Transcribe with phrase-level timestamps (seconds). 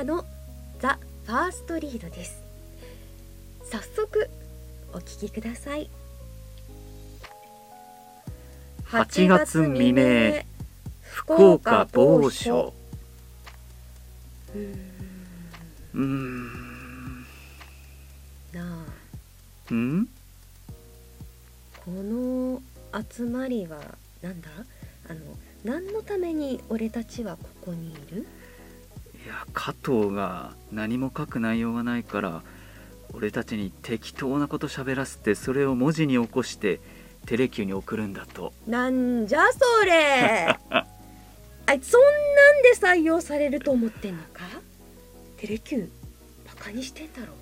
[0.00, 0.24] 也の
[0.78, 2.42] ザ・ファーストリードです。
[3.70, 4.30] 早速
[4.94, 5.90] お聞きください。
[8.86, 10.42] 8月未明
[11.02, 12.72] 福岡某所。
[15.94, 17.26] うん。
[18.54, 18.86] なあ。
[19.70, 20.08] うん？
[21.84, 22.62] この
[23.06, 23.78] 集まりは
[24.22, 24.48] なんだ？
[25.10, 25.20] あの
[25.62, 28.26] 何のために俺たちはここにいる？
[29.24, 32.42] いや加藤が何も書く内容がないから
[33.12, 36.80] 俺たちに適当なこと喋らせてそれを文字に起こして
[37.26, 38.52] テレキューに送るんだと。
[38.66, 40.56] なんじゃそれ。
[41.66, 44.42] あいつそんなんで採用されると思ってんのか？
[45.36, 45.88] テレキュー
[46.46, 47.34] バカにしてんだろ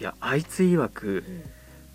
[0.00, 1.42] いやあいつ曰くう、うん。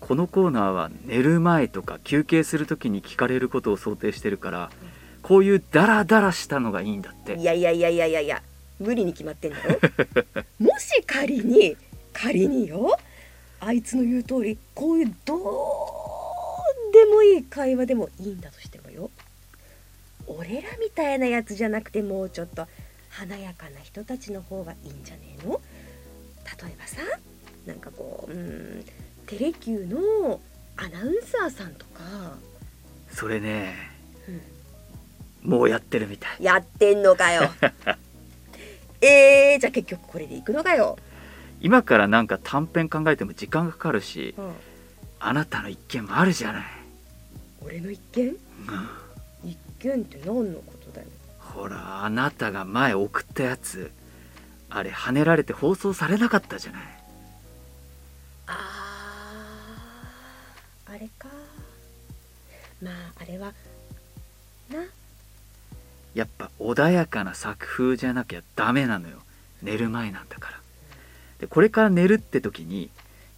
[0.00, 4.70] このコーナーは寝る前とか休憩する時に聞かれることを想定してるから
[5.22, 7.36] こういうダラダラしたのがいいんだって。
[7.36, 8.42] いやいやいやいやいや
[8.78, 9.78] 無理に決まってんだろ？
[10.58, 11.76] もし仮に
[12.12, 12.98] 仮によ
[13.60, 15.42] あいつの言う通りこういうどう
[16.92, 19.10] でもいい会話でもいいんだとしてもよ。
[20.26, 22.66] 俺らみたいなやつじゃなくてもうちょっと
[23.10, 25.60] 華やかな人たちの方がいいんじゃねえの？
[26.64, 26.96] 例えばさ
[27.64, 28.84] なんかこううん
[29.26, 30.40] テレキューの
[30.76, 32.36] アナウンサーさんとか、
[33.10, 33.74] それね
[35.44, 35.50] うん。
[35.50, 36.44] もうやってるみたい。
[36.44, 37.50] やってんのかよ
[39.00, 40.98] えー、じゃあ結局これでいくのかよ、
[41.60, 44.52] 今からなんか短編考えても時間がかかるしうん、
[45.20, 46.64] あなたの一件もあるじゃない、
[47.64, 48.36] 俺の一見うん。
[49.44, 51.08] 一見って何のことだよ。
[51.38, 53.90] ほらあなたが前送ったやつ
[54.68, 56.82] あれ跳ねられて放送されなかったじゃない。
[58.48, 61.28] あーあれか。
[62.82, 63.52] まああれは
[64.70, 64.84] な
[66.16, 69.18] やっぱ穏やかな作風じゃなきゃダメなのよ。
[69.62, 70.60] 寝る前なんだから。
[71.40, 72.88] でこれから寝るって時に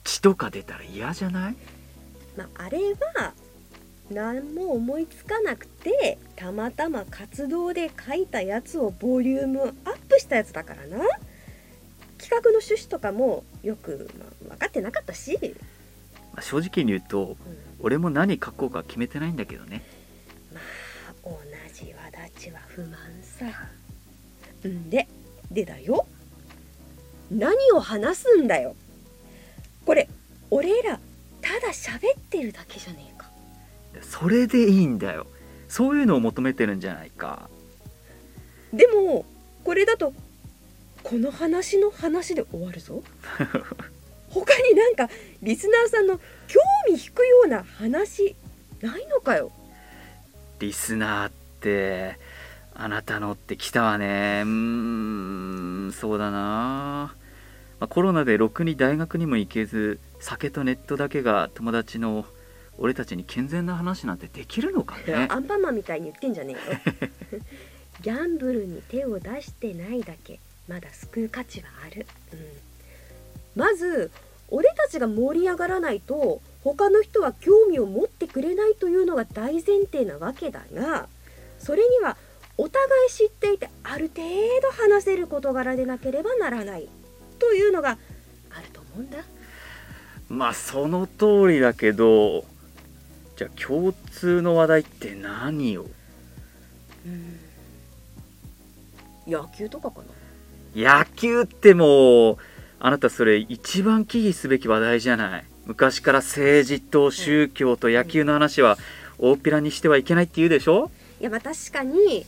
[0.05, 1.57] 血とか出たら嫌じゃない？
[2.37, 2.79] まああれ
[3.17, 3.35] は
[4.13, 9.73] 何も思いつかなくてたまたま活動で書いたやつをボリュームアッ
[10.09, 11.05] プしたやつだからな。
[12.17, 15.37] 企画の趣旨とかもよく、まあ、分かってなかったし、
[16.33, 17.37] まあ正直に言うとうん。
[17.81, 19.83] 俺も何書こうか決めてないんだけどね
[22.39, 23.47] ちは不満さ。
[24.67, 25.07] んで
[25.51, 26.07] でだよ。
[27.31, 28.75] 何を話すんだよ。
[29.85, 30.09] これ
[30.51, 31.01] 俺ら
[31.43, 33.31] ただ喋ってるだけじゃねえか。
[34.03, 35.27] それでいいんだよ。
[35.69, 37.51] そういうのを求めてるんじゃないか。
[38.73, 39.27] でも
[39.65, 40.13] これだと
[41.03, 43.03] この話の話で終わるぞ。
[44.31, 45.09] 他になんか
[45.43, 48.37] リスナーさんの興味引くような話
[48.81, 49.51] ないのかよ。
[50.61, 52.19] リスナーって
[52.79, 54.43] あなたのって来たわね。
[54.45, 57.13] うーんそうだな、
[57.81, 62.25] まあ、コロナでろくに大学にも行けず酒とネットだけが友達の
[62.79, 65.27] 俺たちに健全な話なんてできるのかね。
[65.29, 67.41] アンパンマンみたいに言ってんじゃねえよ。
[68.01, 70.39] ギャンブルに手を出してないだけ。
[70.69, 74.11] まだ救う価値はある、うん、まず
[74.51, 81.09] 俺たちが盛り上がらないと他の人は興味を持ってくれないというのが大前提なわけだが
[81.59, 82.17] それには
[82.59, 84.23] お互い知っていてある程
[84.61, 86.89] 度話せる事柄でなければならない。
[87.39, 87.99] というのが
[88.51, 89.19] あると思うんだ。
[90.29, 92.45] まあその通りだけど
[93.37, 95.87] じゃあ共通の話題って何を？
[97.07, 97.39] うん。
[99.27, 100.01] 野球とかか
[100.75, 101.01] な。
[101.01, 102.37] 野球ってもう
[102.81, 105.45] あなたそれ一番忌避すべき話題じゃない。
[105.65, 108.79] 昔から政治と宗教と野球の話は
[109.19, 110.91] 大っぴらにしてはいけないって言うでしょ？
[111.21, 112.27] いやまあ確かに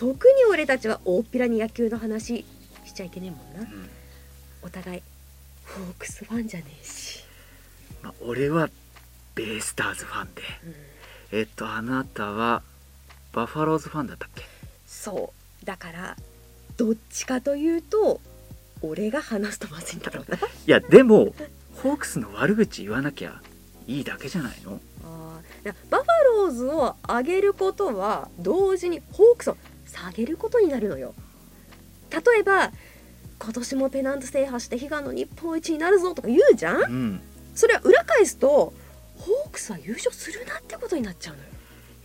[0.00, 2.46] 特に俺たちは大っぴらに野球の話
[2.86, 3.70] しちゃいけねえもんな。
[3.70, 3.90] うん。
[4.62, 5.02] お互い
[5.66, 7.22] ホークスファンじゃねえし、
[8.02, 8.70] まあ、俺は
[9.34, 10.42] ベイスターズファンで。
[11.32, 12.62] うん、えっとあなたは
[13.34, 14.42] バファローズファンだったっけ？
[14.86, 15.66] そう。
[15.66, 16.16] だから
[16.78, 18.22] どっちかというと
[18.80, 20.38] 俺が話すとまずいんだろうな。
[20.38, 21.34] いやでも
[21.82, 23.42] ホークスの悪口言わなきゃ
[23.86, 24.80] いいだけじゃないの？
[25.04, 25.40] あ
[25.90, 26.06] バファ
[26.38, 29.58] ローズを上げることは同時にホークスを
[29.92, 31.14] 下げることになるのよ。
[32.10, 32.72] 例えば
[33.38, 36.82] 今年もペナント制覇して悲願の日本一になるぞとか言うじゃん？
[36.82, 37.20] うん。
[37.54, 38.72] それは裏返すと
[39.16, 41.48] ホークスは優勝するなってことになっちゃうのよ。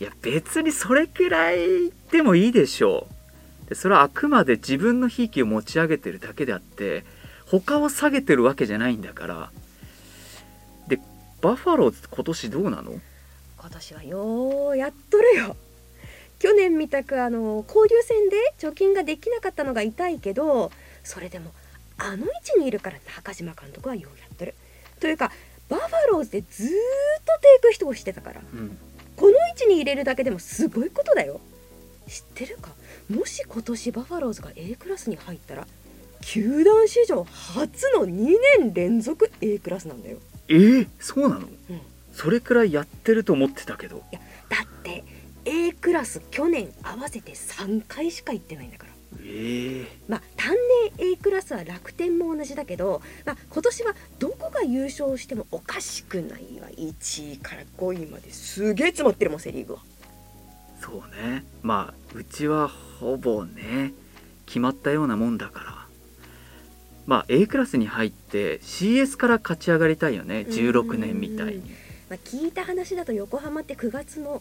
[0.00, 3.06] いや別にそれくらいでもいいでしょ
[3.66, 3.68] う。
[3.68, 7.04] でそれはあくまで自分のひいきを持ち上げてるだけであって
[7.46, 9.50] 他を下げてるわけじゃないんだから。
[10.88, 11.00] で
[11.40, 13.00] バファローズ今年どうなの？
[13.58, 15.56] 今年はようやっとるよ
[16.38, 20.70] 去年みたくあの交流戦で貯金ができなかったのが痛いけど
[21.02, 21.52] それでも
[21.98, 24.54] あの位置にいるから中島監督はようやってる。
[25.00, 25.32] というか
[25.68, 28.78] バファローズでずーっとテイク人をしてたからうん。
[29.16, 31.40] この位置に入れるだけでもすごいことだよ。
[32.06, 32.70] 知ってるか？
[33.10, 35.66] もし今年バファローズが A クラスに入ったら
[36.20, 40.18] 球団史上初の2年連続 A クラスなんだよ。
[40.48, 41.80] えー、そうなの、うん。
[42.12, 44.02] それくらいやってると思ってたけど。
[44.02, 44.45] だって A
[45.86, 48.92] クラス去年合わせて3回しか行ってないんだから。
[49.20, 50.52] えー、まあ単
[50.98, 59.78] 年 A クラスは楽天も同じだけど、まあ、今年はどこが優勝してもおかしくないわ1位から5位まですげえ詰まってるもんセ・リーグは。
[60.80, 61.44] そうね。
[61.62, 63.92] まあうちはほぼね
[64.44, 65.86] 決まったようなもんだから。
[67.06, 70.46] まあ A クラスに入って CS から勝ち上がりたいよね。
[70.48, 71.86] 16年みたいに。
[72.08, 74.40] まあ、聞いた話だと横浜って9月の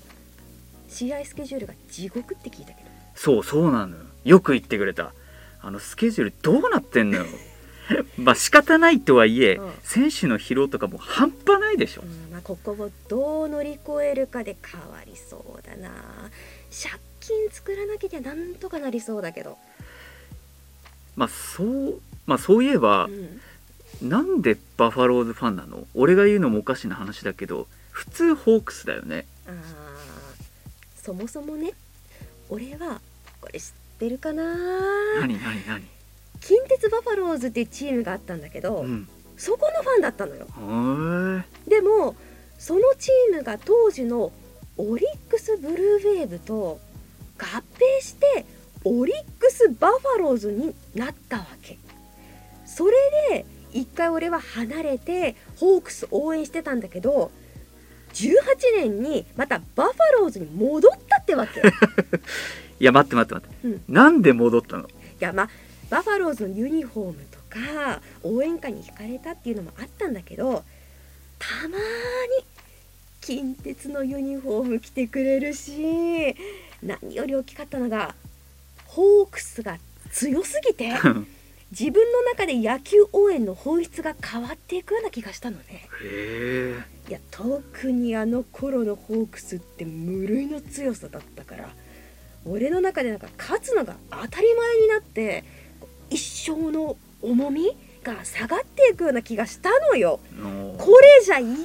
[0.87, 2.89] 試合スケジュールが地獄って聞いたけど。
[3.15, 4.03] そうそうなのよ。
[4.23, 5.13] よく言ってくれた。
[5.61, 7.25] あのスケジュールどうなってんのよ。
[8.17, 9.71] まあ仕方ないとはいえ、うん。
[9.83, 12.01] 選手の疲労とかもう半端ないでしょ。
[12.01, 15.89] うんまあ、ここをどう乗り越えるかで変わりそうだな。
[16.71, 19.57] 借金作らなきゃなんとかなりそうだけど、
[21.15, 24.09] まあそうまあそういえばう、ん。
[24.09, 25.87] なんでバファローズファンなの？
[25.93, 29.25] 俺が言うのもおかしな話だけど普通ホークスだよね。
[29.47, 29.94] あー
[31.05, 31.73] そもそもね
[32.49, 32.99] 俺は
[33.39, 34.43] これ知ってるかな？
[35.21, 35.83] 何何何？
[36.41, 39.07] 近鉄バファローズっていうチームがあったんだけど、うん。
[39.37, 40.47] そこのファンだったのよ。
[41.67, 42.15] でも
[42.57, 44.31] そのチームが当時の
[44.77, 46.79] オリックスブルーウェーブと
[47.37, 48.45] 合併して
[48.83, 51.77] オリックスバファローズになったわけ。
[52.65, 52.93] それ
[53.29, 57.44] で一回俺は離れてホークス応援してたんだけど18
[58.77, 61.59] 年にまたバファローズに戻ったってわけ。
[61.59, 61.63] い
[62.79, 63.83] いや待って待って待って、うん。
[63.87, 64.87] なんで戻ったの？
[65.19, 65.49] やまあ
[65.89, 70.63] バファローズのユニフォームとか応援歌に惹かれたっていうのもあったんだけど
[71.37, 71.79] たまー
[72.39, 72.45] に
[73.21, 76.35] 近鉄のユニフォーム着てくれるし
[76.81, 78.15] 何より大きかったのが
[78.85, 79.77] ホークスが
[80.11, 80.91] 強すぎて
[81.71, 85.63] 自分の中で野球応援の本質が変わっていくような気がしたのね。
[85.69, 91.69] へえいや特にあの頃のホークスって無類の強さだったから
[92.45, 95.43] 俺の中でなんか勝つのが当たり前になって
[96.09, 96.19] 一
[96.51, 100.19] 生の重みが下がっていくような気がしたのよ。
[100.77, 101.55] これじゃいかん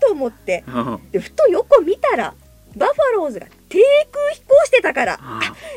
[0.00, 0.64] と思って。
[1.10, 2.34] でふと横見たら
[2.76, 3.80] バファローズが低
[4.12, 5.20] 空飛行してたから。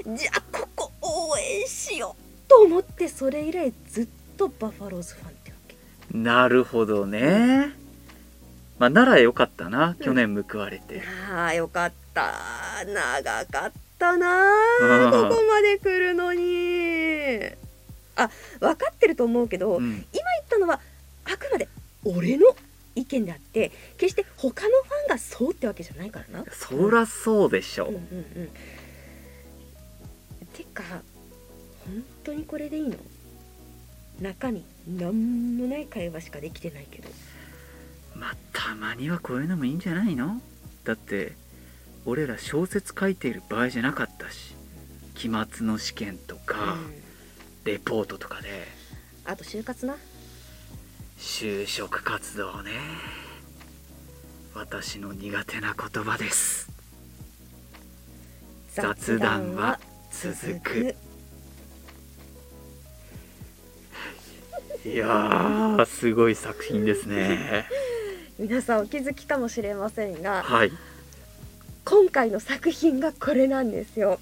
[0.06, 5.76] じゃあここ応援しようと思ってそれ以来ずっとバファローズファンってわけ。
[6.18, 7.81] なるほどね
[8.82, 12.34] まあならよかったな去年報われて、ああよかった。
[12.84, 14.28] 長かったな
[14.82, 15.08] うん。
[15.08, 17.46] あここまで来るのに。
[18.16, 19.84] あ分かってると思うけど、うん。
[19.84, 20.80] 今言ったのは
[21.26, 21.68] あくまで
[22.04, 22.56] 俺の
[22.96, 26.46] 意見であって決して他のファンがそうってわけじゃないからな。
[26.52, 27.92] そらそうでしょ、う。
[27.92, 28.50] んうんうん。
[30.56, 30.82] てか
[31.86, 32.96] 本当にこれでいいの？
[34.20, 37.10] 中身なんもない会話しかできてないけど。
[37.10, 37.31] まあ
[38.72, 40.42] たまにはこういうのもいいんじゃないの？
[40.86, 41.34] だって
[42.06, 44.56] 俺ら小説書いている場合じゃなかったし
[45.14, 46.94] 期末の試験とか、うん。
[47.66, 48.48] レポートとかで。
[49.26, 49.98] あと就活な。
[51.20, 52.72] 就職活動ね。
[54.56, 56.72] 私の苦手な言葉です。
[58.74, 59.82] 雑談は
[60.14, 60.96] 続く。
[64.86, 67.68] いやーすごい作品ですね
[68.40, 70.72] 皆さんお気づきかもしれませんがはい。
[71.84, 74.20] 今回の作品がこれなんですよ。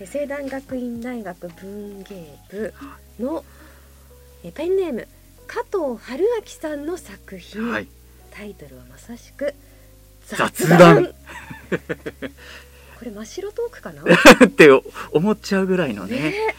[0.00, 2.74] え西南学院大学文芸部
[3.20, 3.44] の
[4.44, 5.08] えペンネーム
[5.46, 7.88] 加藤春明さんの作品、はい。
[8.30, 9.54] タイトルはまさしく
[10.26, 11.06] 雑談。
[11.06, 14.02] これ真っ白トークかな？
[14.46, 14.68] って
[15.12, 16.16] 思っちゃうぐらいのね。
[16.30, 16.54] ね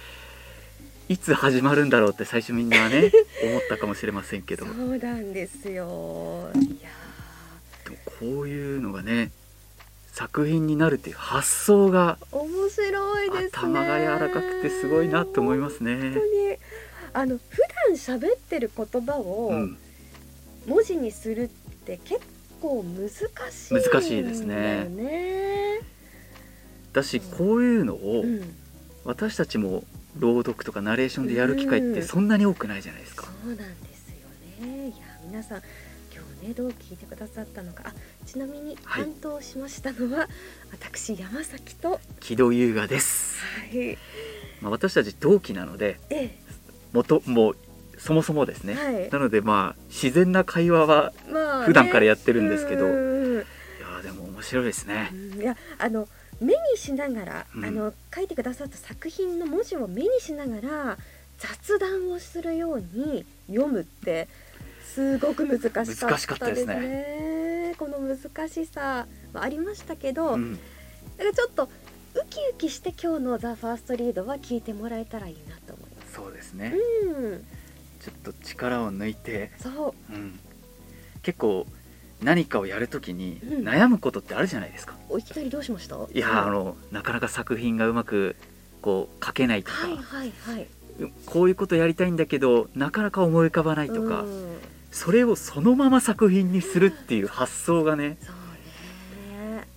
[1.07, 3.11] いつ始まるんだろうって最初みんなね
[3.43, 4.65] 思ったかもしれませんけど。
[4.65, 6.49] そうなんですよ。
[6.55, 6.89] いや
[7.83, 7.97] でも
[8.35, 9.31] こういうのがね
[10.11, 13.49] 作品になるっていう発想がー面白いですね。
[13.53, 15.95] 頭が柔らかくてすごいなと思いますね。
[15.95, 16.57] 本当に。
[17.13, 19.77] あの普段喋ってる言葉をうん。
[20.65, 21.47] 文字にするっ
[21.85, 22.21] て結
[22.59, 23.21] 構難し
[23.69, 23.81] いね。
[23.81, 24.89] 難しいですね。
[26.93, 28.55] だしこういうのをうん。
[29.03, 29.83] 私たちも
[30.19, 33.25] 朗読とかナレーションでやる機会ってそんなに多くないじゃないですか。
[33.43, 34.87] そうなんですよね。
[34.87, 34.95] いや
[35.27, 35.61] 皆さん
[36.13, 37.83] 今日ねどう聞いてくださったのか。
[37.85, 37.93] あ
[38.25, 39.03] ちなみにはい。
[39.03, 40.27] 担当しましたのは、
[40.71, 43.35] 私山崎とは木戸優雅です、
[43.73, 43.97] い。
[44.61, 46.37] まあ、私たち同期なのでええ。
[46.93, 47.57] 元もう
[47.97, 49.09] そもそもですね、はい。
[49.09, 51.65] なのでまあ自然な会話はまあね。
[51.65, 52.85] 普段からやってるんですけど。
[52.85, 53.35] うんうんうん。
[53.35, 55.11] いやーでも面白いですね。
[55.13, 55.41] うん。
[55.41, 56.07] いやあの
[56.41, 57.65] 目にしながら、うん。
[57.65, 60.97] あの書いてくださった作品の文字を目にしながら
[61.37, 64.27] 雑談をするように読むって
[64.83, 66.79] すごく難しかったですね。
[66.79, 67.75] ね。
[67.77, 70.53] この難しさはありましたけど、うん。
[70.53, 70.59] だ
[71.17, 71.69] からちょっとウ
[72.29, 76.13] キウキして今日の「ザ・ファーストリードは聞いてもらえたらいいなと思います。
[76.13, 76.73] そうですね。
[77.03, 77.45] うん、
[77.99, 80.13] ちょっと力を抜いて、そう。
[80.13, 80.39] うん、
[81.21, 81.67] 結構
[82.25, 83.67] 何かをやるときにうん。
[83.67, 85.95] 悩むことってあるじゃないですか、おいきなりどうしました？
[85.95, 88.35] いやあのなかなか作品がうまく
[88.81, 90.67] こう書けないとか、はいはいはい。
[91.25, 94.57] こういうことやりたいんだけどなかなか思い浮かばないとか、うん。
[94.91, 98.35] それをそのまま作品にするっていう発想がねそう
[99.31, 99.67] ね。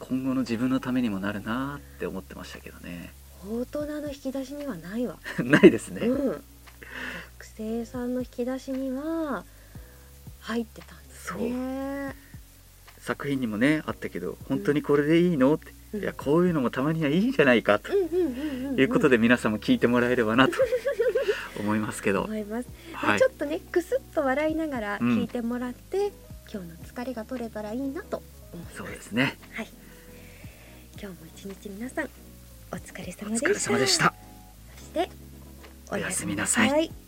[0.00, 3.12] 今後の自分のためにもなるなって思ってましたけどね。
[3.48, 6.42] 大人の引き出しにはないわ、 ないですね、うん、学
[7.44, 9.44] 生さんの引き出しには
[10.40, 10.96] 入ってた
[11.36, 12.16] んですね。
[13.00, 15.54] 作品にもねあったけど本当にこれでいいの？
[15.54, 16.02] って、うん。
[16.02, 17.92] いやこういうのもたまにはいいんじゃないかと。
[17.92, 20.54] うんうんうんうんいうことで皆さんも聞いてもらえればなと
[21.58, 22.22] 思いますけど。
[22.24, 23.18] 思います、はい。
[23.18, 26.12] ちょっとねクスッと笑いながらうん聞いてもらって、
[26.52, 28.76] 今日の疲れが取れたらいいなと思います。
[28.76, 29.38] そうですね。
[29.52, 29.68] はい。
[31.00, 32.10] 今日も一日皆さん
[32.72, 34.14] お疲れお様でした。
[34.76, 35.10] そして
[35.90, 36.86] おやすみなさい。
[36.86, 37.07] い